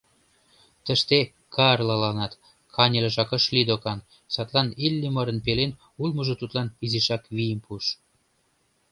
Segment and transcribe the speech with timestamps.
[0.85, 1.17] Тыште
[1.55, 2.33] Карлаланат
[2.75, 3.99] каньылыжак ыш лий докан,
[4.33, 7.85] садлан Иллимарын пелен улмыжо тудлан изишак вийым пуыш.